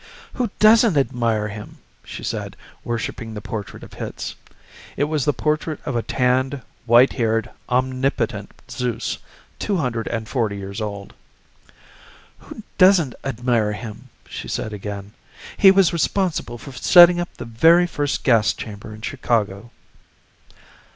[0.33, 4.33] "Who doesn't admire him?" she said, worshiping the portrait of Hitz.
[4.97, 9.19] It was the portrait of a tanned, white haired, omnipotent Zeus,
[9.59, 11.13] two hundred and forty years old.
[12.39, 15.13] "Who doesn't admire him?" she said again.
[15.55, 19.69] "He was responsible for setting up the very first gas chamber in Chicago."